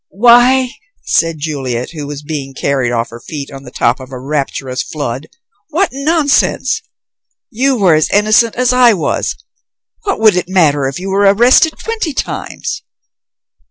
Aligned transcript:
"Why," 0.15 0.71
said 1.03 1.37
Juliet, 1.37 1.91
who 1.91 2.07
was 2.07 2.23
being 2.23 2.55
carried 2.55 2.91
off 2.91 3.11
her 3.11 3.19
feet 3.19 3.51
on 3.51 3.65
the 3.65 3.69
top 3.69 3.99
of 3.99 4.11
a 4.11 4.17
rapturous 4.17 4.81
flood, 4.81 5.27
"what 5.69 5.89
nonsense! 5.93 6.81
You 7.51 7.77
were 7.77 7.93
as 7.93 8.09
innocent 8.09 8.55
as 8.55 8.73
I 8.73 8.93
was. 8.93 9.35
What 10.01 10.19
would 10.19 10.35
it 10.35 10.49
matter 10.49 10.87
if 10.87 10.99
you 10.99 11.11
were 11.11 11.31
arrested 11.31 11.73
twenty 11.77 12.15
times!" 12.15 12.81